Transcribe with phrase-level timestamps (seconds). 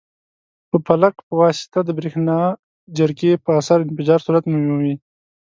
[0.69, 2.37] په پلک په واسطه د برېښنا
[2.97, 4.95] جرقې په اثر انفجار صورت مومي.